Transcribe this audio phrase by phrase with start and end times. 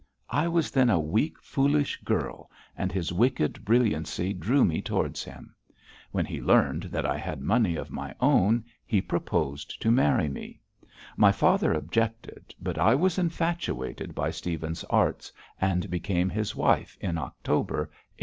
[0.31, 5.53] I was then a weak, foolish girl, and his wicked brilliancy drew me towards him.
[6.11, 10.59] When he learned that I had money of my own he proposed to marry me.
[11.17, 17.19] My father objected, but I was infatuated by Stephen's arts, and became his wife in
[17.19, 17.99] October 1870.'